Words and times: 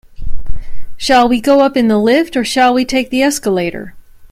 Shall 0.97 1.29
we 1.29 1.39
go 1.39 1.59
up 1.59 1.77
in 1.77 1.87
the 1.87 1.99
lift, 1.99 2.35
or 2.35 2.43
shall 2.43 2.73
we 2.73 2.85
take 2.85 3.11
the 3.11 3.21
escalator? 3.21 3.93